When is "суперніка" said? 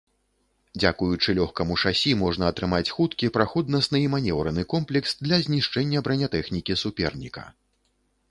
6.83-7.43